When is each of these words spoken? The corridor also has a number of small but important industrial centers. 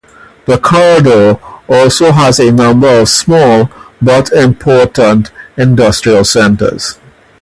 The 0.47 0.57
corridor 0.57 1.37
also 1.69 2.11
has 2.11 2.39
a 2.39 2.51
number 2.51 2.87
of 2.87 3.07
small 3.07 3.69
but 4.01 4.31
important 4.33 5.29
industrial 5.55 6.23
centers. 6.23 6.97